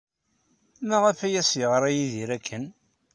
[0.87, 2.65] Maɣef ay as-yeɣra Yidir akken?